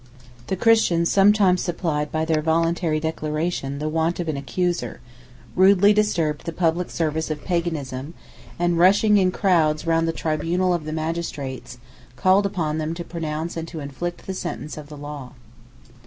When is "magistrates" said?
10.91-11.77